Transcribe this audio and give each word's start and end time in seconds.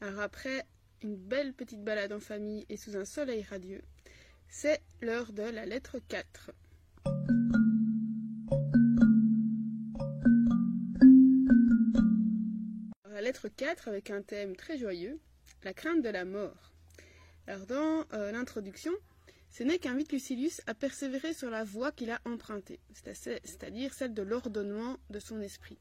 Alors 0.00 0.20
après 0.20 0.64
une 1.02 1.16
belle 1.16 1.52
petite 1.52 1.82
balade 1.82 2.12
en 2.12 2.20
famille 2.20 2.64
et 2.68 2.76
sous 2.76 2.96
un 2.96 3.04
soleil 3.04 3.42
radieux, 3.42 3.82
c'est 4.48 4.80
l'heure 5.00 5.32
de 5.32 5.42
la 5.42 5.66
lettre 5.66 5.98
4. 6.08 6.52
La 13.10 13.20
lettre 13.20 13.48
4 13.48 13.88
avec 13.88 14.10
un 14.10 14.22
thème 14.22 14.54
très 14.54 14.78
joyeux, 14.78 15.18
la 15.64 15.74
crainte 15.74 16.02
de 16.02 16.10
la 16.10 16.24
mort. 16.24 16.72
Alors 17.46 17.66
dans 17.66 18.04
euh, 18.12 18.30
l'introduction, 18.30 18.92
Sénèque 19.50 19.86
invite 19.86 20.12
Lucilius 20.12 20.60
à 20.66 20.74
persévérer 20.74 21.32
sur 21.32 21.50
la 21.50 21.64
voie 21.64 21.90
qu'il 21.90 22.10
a 22.10 22.20
empruntée, 22.24 22.80
c'est-à-dire 22.92 23.92
celle 23.92 24.14
de 24.14 24.22
l'ordonnement 24.22 24.98
de 25.10 25.18
son 25.18 25.40
esprit 25.40 25.78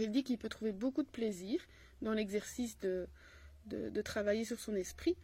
il 0.00 0.10
dit 0.10 0.24
qu'il 0.24 0.38
peut 0.38 0.48
trouver 0.48 0.72
beaucoup 0.72 1.02
de 1.02 1.08
plaisir 1.08 1.60
dans 2.04 2.12
l'exercice 2.12 2.78
de, 2.78 3.08
travailler 4.02 4.44
sur 4.44 4.60
son 4.60 4.76
esprit, 4.76 5.16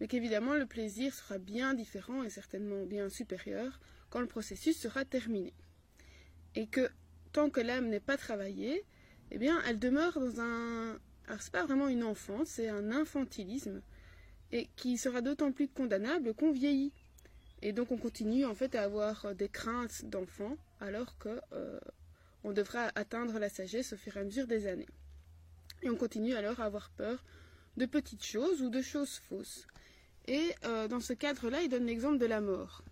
mais 0.00 0.06
qu'évidemment 0.06 0.54
le 0.54 0.66
plaisir 0.66 1.12
sera 1.12 1.38
bien 1.38 1.74
différent 1.74 2.22
et 2.22 2.30
certainement 2.30 2.84
bien 2.86 3.08
supérieur 3.08 3.80
quand 4.10 4.20
le 4.20 4.26
processus 4.26 4.78
sera 4.78 5.04
terminé. 5.04 5.52
Et 6.54 6.66
que 6.66 6.88
tant 7.32 7.50
que 7.50 7.60
l'âme 7.60 7.88
n'est 7.88 8.00
pas 8.00 8.16
travaillée, 8.16 8.84
eh 9.30 9.38
bien 9.38 9.60
elle 9.66 9.78
demeure 9.78 10.18
dans 10.18 10.40
un... 10.40 10.98
Alors 11.26 11.42
c'est 11.42 11.52
pas 11.52 11.66
vraiment 11.66 11.88
une 11.88 12.04
enfance, 12.04 12.48
c'est 12.48 12.68
un 12.68 12.90
infantilisme, 12.90 13.82
et 14.50 14.68
qui 14.76 14.96
sera 14.96 15.20
d'autant 15.20 15.52
plus 15.52 15.68
condamnable 15.68 16.32
qu'on 16.32 16.52
vieillit. 16.52 16.92
Et 17.60 17.72
donc 17.72 17.90
on 17.90 17.98
continue 17.98 18.46
en 18.46 18.54
fait 18.54 18.74
à 18.76 18.84
avoir 18.84 19.34
des 19.34 19.48
craintes 19.48 20.04
d'enfant 20.04 20.56
alors 20.80 21.18
que 21.18 21.40
euh, 21.52 21.80
on 22.44 22.52
devra 22.52 22.92
atteindre 22.94 23.38
la 23.38 23.48
sagesse 23.48 23.92
au 23.92 23.96
fur 23.96 24.16
et 24.16 24.20
à 24.20 24.24
mesure 24.24 24.46
des 24.46 24.68
années. 24.68 24.86
Et 25.82 25.90
on 25.90 25.96
continue 25.96 26.34
alors 26.34 26.60
à 26.60 26.64
avoir 26.64 26.90
peur 26.90 27.22
de 27.76 27.86
petites 27.86 28.24
choses 28.24 28.62
ou 28.62 28.70
de 28.70 28.82
choses 28.82 29.20
fausses. 29.28 29.66
Et 30.26 30.54
euh, 30.64 30.88
dans 30.88 31.00
ce 31.00 31.12
cadre-là, 31.12 31.62
il 31.62 31.68
donne 31.68 31.86
l'exemple 31.86 32.18
de 32.18 32.26
la 32.26 32.40
mort. 32.40 32.82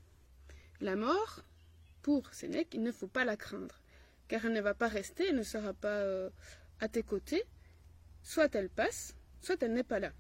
La 0.81 0.97
mort, 0.97 1.43
pour 2.03 2.33
Sénèque, 2.33 2.73
il 2.73 2.83
ne 2.83 2.93
faut 2.93 3.09
pas 3.09 3.25
la 3.25 3.37
craindre, 3.37 3.81
car 4.29 4.47
elle 4.47 4.53
ne 4.53 4.61
va 4.61 4.75
pas 4.75 4.89
rester, 4.89 5.27
elle 5.29 5.37
ne 5.37 5.43
sera 5.43 5.73
pas 5.73 5.89
euh, 5.89 6.31
à 6.81 6.89
tes 6.89 7.03
côtés. 7.03 7.43
Soit 8.23 8.55
elle 8.55 8.71
passe, 8.71 9.15
soit 9.41 9.63
elle 9.63 9.73
n'est 9.73 9.83
pas 9.83 9.99
là. 9.99 10.13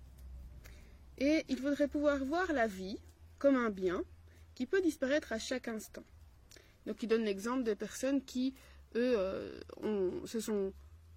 Et 1.19 1.45
il 1.48 1.58
faudrait 1.58 1.89
pouvoir 1.89 2.25
voir 2.25 2.53
la 2.53 2.67
vie 2.67 2.98
comme 3.39 3.56
un 3.56 3.70
bien 3.70 4.03
qui 4.55 4.67
peut 4.67 4.80
disparaître 4.80 5.33
à 5.33 5.39
chaque 5.39 5.69
instant. 5.69 6.05
Donc 6.86 7.03
il 7.03 7.08
donne 7.08 7.25
l'exemple 7.25 7.62
des 7.62 7.77
personnes 7.77 8.23
qui 8.23 8.55
eux 8.95 9.14
euh, 9.19 10.27
se 10.27 10.41
sont 10.41 10.73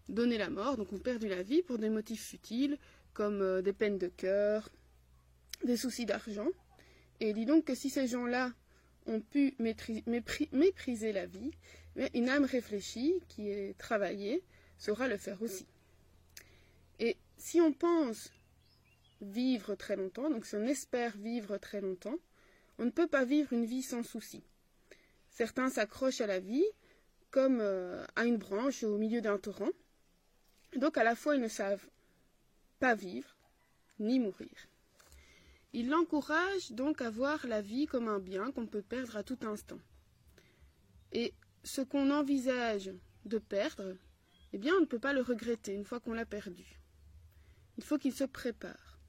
donné 0.09 0.37
la 0.37 0.49
mort, 0.49 0.77
donc 0.77 0.91
ont 0.91 0.99
perdu 0.99 1.27
la 1.27 1.43
vie 1.43 1.61
pour 1.61 1.77
des 1.77 1.89
motifs 1.89 2.25
futiles, 2.25 2.77
comme 3.13 3.41
euh, 3.41 3.61
des 3.61 3.73
peines 3.73 3.97
de 3.97 4.07
cœur, 4.07 4.69
des 5.63 5.77
soucis 5.77 6.05
d'argent. 6.05 6.47
Et 7.19 7.33
dit 7.33 7.45
donc 7.45 7.65
que 7.65 7.75
si 7.75 7.89
ces 7.89 8.07
gens-là 8.07 8.51
ont 9.05 9.21
pu 9.21 9.55
mépriser 9.59 11.11
la 11.11 11.25
vie, 11.25 11.51
une 12.13 12.29
âme 12.29 12.45
réfléchie, 12.45 13.15
qui 13.27 13.49
est 13.49 13.77
travaillée, 13.77 14.43
saura 14.77 15.07
le 15.07 15.17
faire 15.17 15.41
aussi. 15.41 15.65
Et 16.99 17.17
si 17.37 17.59
on 17.59 17.73
pense 17.73 18.31
vivre 19.21 19.75
très 19.75 19.95
longtemps, 19.95 20.29
donc 20.29 20.45
si 20.45 20.55
on 20.55 20.65
espère 20.65 21.17
vivre 21.17 21.57
très 21.57 21.81
longtemps, 21.81 22.17
on 22.77 22.85
ne 22.85 22.91
peut 22.91 23.07
pas 23.07 23.25
vivre 23.25 23.51
une 23.51 23.65
vie 23.65 23.83
sans 23.83 24.03
soucis. 24.03 24.43
Certains 25.29 25.69
s'accrochent 25.69 26.21
à 26.21 26.27
la 26.27 26.39
vie 26.39 26.65
comme 27.31 27.59
euh, 27.61 28.05
à 28.15 28.25
une 28.25 28.37
branche 28.37 28.83
au 28.83 28.97
milieu 28.97 29.21
d'un 29.21 29.37
torrent. 29.37 29.69
Donc 30.77 30.97
à 30.97 31.03
la 31.03 31.15
fois 31.15 31.35
ils 31.35 31.41
ne 31.41 31.47
savent 31.47 31.85
pas 32.79 32.95
vivre 32.95 33.35
ni 33.99 34.19
mourir. 34.19 34.67
Il 35.73 35.89
l'encourage 35.89 36.71
donc 36.71 37.01
à 37.01 37.09
voir 37.09 37.45
la 37.45 37.61
vie 37.61 37.85
comme 37.85 38.07
un 38.07 38.19
bien 38.19 38.51
qu'on 38.51 38.65
peut 38.65 38.81
perdre 38.81 39.17
à 39.17 39.23
tout 39.23 39.37
instant. 39.43 39.79
Et 41.11 41.33
ce 41.63 41.81
qu'on 41.81 42.11
envisage 42.11 42.91
de 43.25 43.37
perdre, 43.37 43.95
eh 44.53 44.57
bien 44.57 44.73
on 44.75 44.81
ne 44.81 44.85
peut 44.85 44.99
pas 44.99 45.13
le 45.13 45.21
regretter 45.21 45.73
une 45.73 45.85
fois 45.85 45.99
qu'on 45.99 46.13
l'a 46.13 46.25
perdu. 46.25 46.79
Il 47.77 47.83
faut 47.83 47.97
qu'il 47.97 48.13
se 48.13 48.23
prépare. 48.23 48.99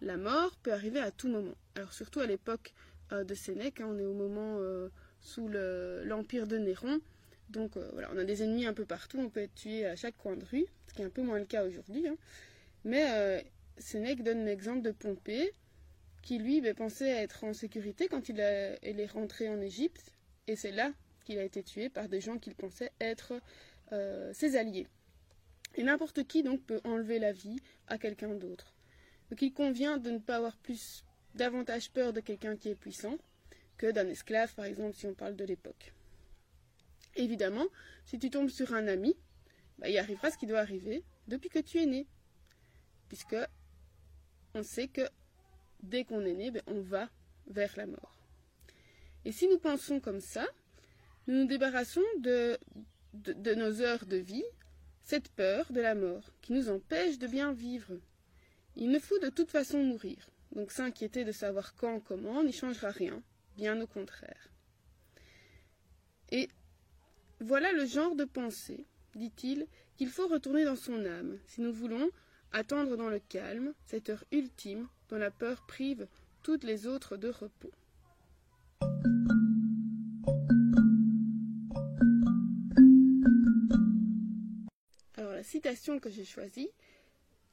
La 0.00 0.16
mort 0.16 0.56
peut 0.56 0.72
arriver 0.72 1.00
à 1.00 1.10
tout 1.10 1.28
moment. 1.28 1.54
Alors 1.76 1.92
surtout 1.92 2.20
à 2.20 2.26
l'époque 2.26 2.74
euh, 3.12 3.24
de 3.24 3.34
Sénèque, 3.34 3.80
hein, 3.80 3.88
on 3.88 3.98
est 3.98 4.04
au 4.04 4.14
moment 4.14 4.56
euh, 4.58 4.88
sous 5.20 5.48
l'empire 5.48 6.46
de 6.46 6.58
Néron, 6.58 7.00
donc 7.50 7.76
euh, 7.76 7.88
voilà, 7.92 8.10
on 8.12 8.18
a 8.18 8.24
des 8.24 8.42
ennemis 8.42 8.66
un 8.66 8.74
peu 8.74 8.84
partout, 8.84 9.18
on 9.18 9.28
peut 9.28 9.40
être 9.40 9.54
tué 9.54 9.86
à 9.86 9.96
chaque 9.96 10.16
coin 10.16 10.36
de 10.36 10.44
rue, 10.44 10.66
ce 10.88 10.94
qui 10.94 11.02
est 11.02 11.04
un 11.04 11.10
peu 11.10 11.22
moins 11.22 11.38
le 11.38 11.44
cas 11.44 11.64
aujourd'hui. 11.64 12.06
Hein. 12.06 12.16
Mais 12.84 13.06
euh, 13.10 13.40
Sénèque 13.78 14.22
donne 14.22 14.44
l'exemple 14.44 14.82
de 14.82 14.90
Pompée, 14.90 15.52
qui 16.22 16.38
lui 16.38 16.60
ben, 16.60 16.74
pensait 16.74 17.08
être 17.08 17.44
en 17.44 17.52
sécurité 17.52 18.08
quand 18.08 18.28
il, 18.28 18.40
est 18.40 19.06
rentré 19.12 19.48
en 19.48 19.60
Égypte, 19.60 20.12
et 20.46 20.56
c'est 20.56 20.72
là 20.72 20.92
qu'il 21.24 21.38
a 21.38 21.44
été 21.44 21.62
tué 21.62 21.88
par 21.88 22.08
des 22.08 22.20
gens 22.20 22.38
qu'il 22.38 22.54
pensait 22.54 22.92
être 23.00 23.40
euh, 23.92 24.32
ses 24.32 24.56
alliés. 24.56 24.86
Et 25.76 25.82
n'importe 25.82 26.26
qui 26.26 26.42
donc 26.42 26.62
peut 26.62 26.80
enlever 26.84 27.18
la 27.18 27.32
vie 27.32 27.58
à 27.88 27.98
quelqu'un 27.98 28.34
d'autre. 28.34 28.74
Donc 29.30 29.42
il 29.42 29.52
convient 29.52 29.98
de 29.98 30.10
ne 30.10 30.18
pas 30.18 30.36
avoir 30.36 30.56
plus 30.56 31.04
davantage 31.34 31.90
peur 31.90 32.12
de 32.12 32.20
quelqu'un 32.20 32.56
qui 32.56 32.68
est 32.68 32.74
puissant 32.74 33.16
que 33.76 33.90
d'un 33.90 34.08
esclave, 34.08 34.54
par 34.54 34.66
exemple, 34.66 34.94
si 34.94 35.06
on 35.06 35.14
parle 35.14 35.36
de 35.36 35.44
l'époque. 35.44 35.92
Évidemment, 37.16 37.66
si 38.04 38.18
tu 38.18 38.30
tombes 38.30 38.48
sur 38.48 38.74
un 38.74 38.88
ami, 38.88 39.16
bah, 39.78 39.88
il 39.88 39.98
arrivera 39.98 40.30
ce 40.30 40.38
qui 40.38 40.46
doit 40.46 40.60
arriver 40.60 41.04
depuis 41.28 41.48
que 41.48 41.58
tu 41.58 41.80
es 41.80 41.86
né. 41.86 42.06
Puisque 43.08 43.36
on 44.54 44.62
sait 44.62 44.88
que 44.88 45.02
dès 45.82 46.04
qu'on 46.04 46.24
est 46.24 46.34
né, 46.34 46.50
ben, 46.50 46.62
on 46.66 46.80
va 46.80 47.08
vers 47.46 47.74
la 47.76 47.86
mort. 47.86 48.18
Et 49.24 49.32
si 49.32 49.48
nous 49.48 49.58
pensons 49.58 50.00
comme 50.00 50.20
ça, 50.20 50.46
nous 51.26 51.34
nous 51.40 51.46
débarrassons 51.46 52.02
de, 52.18 52.58
de 53.14 53.54
nos 53.54 53.80
heures 53.80 54.06
de 54.06 54.16
vie, 54.16 54.44
cette 55.02 55.28
peur 55.30 55.70
de 55.72 55.80
la 55.80 55.94
mort 55.94 56.30
qui 56.42 56.52
nous 56.52 56.68
empêche 56.68 57.18
de 57.18 57.26
bien 57.26 57.52
vivre. 57.52 57.98
Il 58.76 58.90
ne 58.90 58.98
faut 58.98 59.18
de 59.18 59.28
toute 59.28 59.50
façon 59.50 59.82
mourir. 59.82 60.28
Donc 60.52 60.70
s'inquiéter 60.70 61.24
de 61.24 61.32
savoir 61.32 61.74
quand, 61.74 62.00
comment, 62.00 62.42
n'y 62.42 62.52
changera 62.52 62.90
rien, 62.90 63.22
bien 63.56 63.80
au 63.80 63.86
contraire. 63.86 64.50
Et 66.30 66.48
voilà 67.44 67.72
le 67.72 67.84
genre 67.84 68.16
de 68.16 68.24
pensée, 68.24 68.86
dit-il, 69.14 69.66
qu'il 69.96 70.08
faut 70.08 70.26
retourner 70.28 70.64
dans 70.64 70.76
son 70.76 71.04
âme, 71.04 71.38
si 71.46 71.60
nous 71.60 71.74
voulons 71.74 72.08
attendre 72.52 72.96
dans 72.96 73.10
le 73.10 73.18
calme 73.18 73.74
cette 73.84 74.08
heure 74.08 74.24
ultime 74.32 74.88
dont 75.10 75.18
la 75.18 75.30
peur 75.30 75.66
prive 75.66 76.08
toutes 76.42 76.64
les 76.64 76.86
autres 76.86 77.18
de 77.18 77.28
repos. 77.28 77.70
Alors 85.18 85.32
la 85.32 85.42
citation 85.42 86.00
que 86.00 86.08
j'ai 86.08 86.24
choisie, 86.24 86.70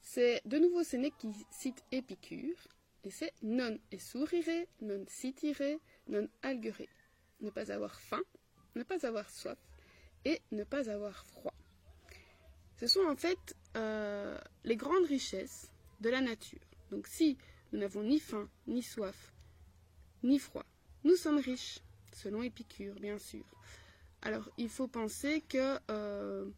c'est 0.00 0.40
de 0.46 0.58
nouveau 0.58 0.82
Sénèque 0.82 1.18
qui 1.18 1.28
cite 1.50 1.84
Épicure, 1.92 2.56
et 3.04 3.10
c'est 3.10 3.34
non 3.42 3.76
sourire, 3.98 4.66
non 4.80 5.04
sitire, 5.06 5.78
non 6.08 6.26
alguere. 6.42 6.88
Ne 7.42 7.50
pas 7.50 7.70
avoir 7.70 8.00
faim, 8.00 8.22
ne 8.74 8.84
pas 8.84 9.06
avoir 9.06 9.28
soif, 9.28 9.58
et 10.24 10.40
ne 10.50 10.64
pas 10.64 10.90
avoir 10.90 11.26
froid. 11.26 11.54
Ce 12.78 12.86
sont 12.86 13.06
en 13.06 13.16
fait 13.16 13.56
euh, 13.76 14.38
les 14.64 14.76
grandes 14.76 15.06
richesses 15.06 15.70
de 16.00 16.10
la 16.10 16.20
nature. 16.20 16.60
Donc 16.90 17.06
si 17.06 17.38
nous 17.72 17.78
n'avons 17.78 18.02
ni 18.02 18.18
faim, 18.18 18.48
ni 18.66 18.82
soif, 18.82 19.32
ni 20.22 20.38
froid, 20.38 20.66
nous 21.04 21.16
sommes 21.16 21.38
riches, 21.38 21.80
selon 22.12 22.42
Épicure, 22.42 22.94
bien 22.96 23.18
sûr. 23.18 23.44
Alors 24.20 24.48
il 24.58 24.68
faut 24.68 24.88
penser 24.88 25.42
que 25.48 25.78
euh, 25.90 26.48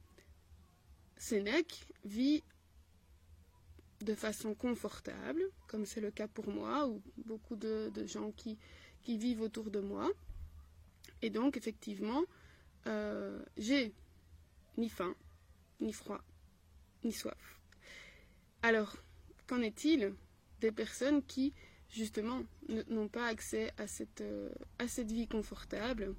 Sénèque 1.17 1.87
vit 2.05 2.43
de 4.05 4.15
façon 4.15 4.55
confortable, 4.55 5.43
comme 5.67 5.87
c'est 5.87 6.01
le 6.01 6.11
cas 6.11 6.29
pour 6.29 6.49
moi, 6.49 6.87
ou 6.87 7.03
beaucoup 7.25 7.57
de, 7.57 7.91
gens 8.07 8.33
qui, 8.33 8.59
qui, 9.03 9.17
vivent 9.17 9.41
autour 9.41 9.71
de 9.71 9.81
moi. 9.81 10.11
Et 11.23 11.31
donc, 11.31 11.57
effectivement, 11.57 12.23
euh, 12.87 13.43
j'ai 13.57 13.93
ni 14.77 14.89
faim, 14.89 15.15
ni 15.81 15.93
froid, 15.93 16.21
ni 17.03 17.13
soif. 17.13 17.61
Alors, 18.63 18.97
qu'en 19.47 19.61
est-il 19.61 20.15
des 20.61 20.73
personnes 20.73 21.23
qui, 21.23 21.53
justement, 21.89 22.43
n'ont 22.89 23.09
pas 23.09 23.27
accès 23.27 23.73
à 23.79 23.87
cette, 23.87 24.21
euh, 24.21 24.51
à 24.79 24.89
cette 24.89 25.13
vie 25.13 25.29
confortable? 25.29 26.15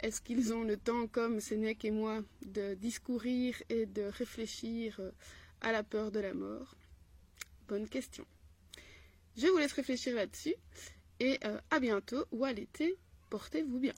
Est-ce 0.00 0.20
qu'ils 0.20 0.52
ont 0.52 0.62
le 0.62 0.76
temps, 0.76 1.08
comme 1.08 1.40
Sénèque 1.40 1.84
et 1.84 1.90
moi, 1.90 2.22
de 2.42 2.74
discourir 2.74 3.60
et 3.68 3.86
de 3.86 4.02
réfléchir 4.02 4.96
euh, 5.00 5.10
à 5.60 5.72
la 5.72 5.82
peur 5.82 6.12
de 6.12 6.20
la 6.20 6.34
mort? 6.34 6.76
Bonne 7.66 7.88
question. 7.88 8.24
Je 9.36 9.46
vous 9.46 9.58
laisse 9.58 9.72
réfléchir 9.72 10.14
là-dessus 10.14 10.54
et 11.20 11.38
à 11.70 11.80
bientôt 11.80 12.24
ou 12.32 12.44
à 12.44 12.52
l'été. 12.52 12.96
Portez-vous 13.30 13.78
bien. 13.78 13.94